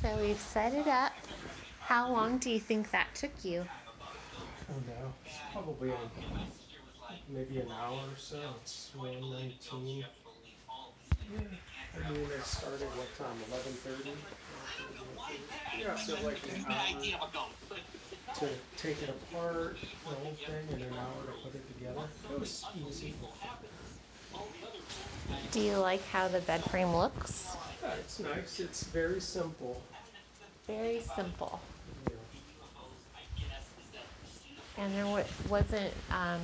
So 0.00 0.16
we've 0.22 0.38
set 0.38 0.74
it 0.74 0.86
up. 0.86 1.12
How 1.80 2.12
long 2.12 2.38
do 2.38 2.50
you 2.50 2.60
think 2.60 2.92
that 2.92 3.12
took 3.14 3.32
you? 3.42 3.66
Oh 4.70 4.74
no, 4.86 5.12
it's 5.26 5.38
probably 5.52 5.90
a, 5.90 5.94
maybe 7.28 7.58
an 7.58 7.68
hour 7.72 7.96
or 7.96 8.16
so. 8.16 8.38
It's 8.62 8.90
one 8.94 9.20
nineteen. 9.30 10.04
Yeah, 11.32 11.40
I 12.06 12.10
mean, 12.10 12.20
it 12.20 12.44
started 12.44 12.82
what 12.82 13.12
time? 13.18 13.36
Eleven 13.48 13.72
thirty. 13.72 14.12
Yeah, 15.80 15.96
so 15.96 16.14
like 16.24 16.38
an 16.54 16.64
hour 16.68 17.68
to 18.34 18.48
take 18.76 19.02
it 19.02 19.08
apart, 19.08 19.78
the 20.04 20.14
whole 20.14 20.36
thing, 20.46 20.74
and 20.74 20.82
an 20.82 20.92
hour 20.92 21.26
to 21.26 21.32
put 21.42 21.54
it 21.56 21.76
together. 21.76 22.02
It 22.30 22.38
was 22.38 22.64
easy. 22.88 23.14
Do 25.50 25.60
you 25.60 25.78
like 25.78 26.06
how 26.08 26.28
the 26.28 26.40
bed 26.40 26.62
frame 26.70 26.94
looks? 26.94 27.56
Yeah, 27.88 27.94
it's 28.00 28.18
nice. 28.20 28.60
It's 28.60 28.82
very 28.84 29.18
simple. 29.20 29.80
Very 30.66 31.00
simple. 31.16 31.58
Yeah. 32.06 33.44
And 34.76 34.94
there 34.94 35.06
wa- 35.06 35.22
wasn't 35.48 35.94
um, 36.10 36.40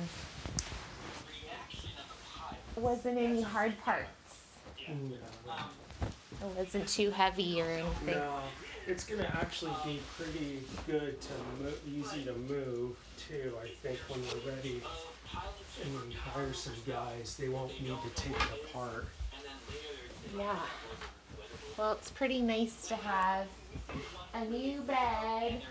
wasn't 2.75 3.17
any 3.19 3.41
hard 3.43 3.77
parts. 3.83 4.07
No, 4.87 5.15
It 6.41 6.55
wasn't 6.57 6.87
too 6.87 7.11
heavy 7.11 7.61
or 7.61 7.65
anything. 7.65 8.07
no, 8.17 8.39
it's 8.87 9.05
gonna 9.05 9.29
actually 9.39 9.71
be 9.85 9.99
pretty 10.17 10.63
good 10.87 11.21
to 11.21 11.31
mo- 11.63 11.71
easy 11.87 12.23
to 12.25 12.33
move 12.33 12.97
too. 13.27 13.53
I 13.63 13.67
think 13.87 13.99
when 14.09 14.21
we're 14.21 14.51
ready 14.51 14.81
and 15.83 16.07
we 16.07 16.13
hire 16.13 16.53
some 16.53 16.73
guys, 16.87 17.35
they 17.39 17.49
won't 17.49 17.79
need 17.81 17.97
to 18.01 18.09
take 18.21 18.35
it 18.35 18.65
apart. 18.71 19.05
Yeah. 20.35 20.55
Well, 21.77 21.91
it's 21.91 22.09
pretty 22.09 22.41
nice 22.41 22.87
to 22.87 22.95
have 22.95 23.47
a 24.33 24.45
new 24.45 24.79
bed 24.81 25.61